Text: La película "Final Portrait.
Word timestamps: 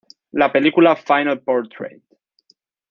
La 0.31 0.51
película 0.51 0.95
"Final 0.95 1.41
Portrait. 1.41 2.01